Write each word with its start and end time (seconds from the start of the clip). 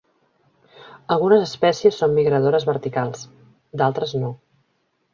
Algunes 1.15 1.43
espècies 1.49 2.01
són 2.03 2.17
migradores 2.17 2.69
verticals, 2.73 3.31
d'altres 3.83 4.19
no. 4.27 4.37